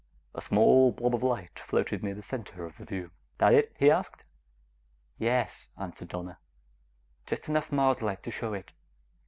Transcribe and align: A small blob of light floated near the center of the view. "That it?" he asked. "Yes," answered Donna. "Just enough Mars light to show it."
A 0.33 0.41
small 0.41 0.91
blob 0.91 1.13
of 1.13 1.21
light 1.21 1.59
floated 1.59 2.01
near 2.03 2.15
the 2.15 2.23
center 2.23 2.65
of 2.65 2.75
the 2.79 2.85
view. 2.85 3.11
"That 3.37 3.53
it?" 3.53 3.71
he 3.77 3.91
asked. 3.91 4.25
"Yes," 5.19 5.69
answered 5.77 6.07
Donna. 6.07 6.39
"Just 7.27 7.47
enough 7.47 7.71
Mars 7.71 8.01
light 8.01 8.23
to 8.23 8.31
show 8.31 8.51
it." 8.55 8.73